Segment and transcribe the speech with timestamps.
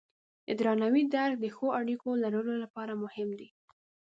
[0.47, 3.49] د درناوي درک د ښو اړیکو لرلو لپاره مهم دی.